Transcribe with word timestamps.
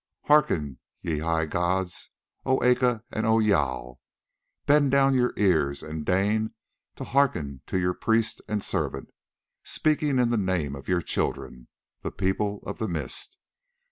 "Hearken, 0.23 0.79
ye 1.03 1.19
high 1.19 1.45
gods! 1.45 2.09
O 2.43 2.59
Aca! 2.63 3.03
and 3.11 3.27
O 3.27 3.35
Jâl! 3.35 3.99
Bend 4.65 4.89
down 4.89 5.13
your 5.13 5.31
ears 5.37 5.83
and 5.83 6.03
deign 6.03 6.55
to 6.95 7.03
hearken 7.03 7.61
to 7.67 7.79
your 7.79 7.93
priest 7.93 8.41
and 8.47 8.63
servant, 8.63 9.11
speaking 9.63 10.17
in 10.17 10.31
the 10.31 10.37
name 10.37 10.75
of 10.75 10.87
your 10.87 11.03
children, 11.03 11.67
the 12.01 12.09
People 12.09 12.63
of 12.65 12.79
the 12.79 12.87
Mist. 12.87 13.37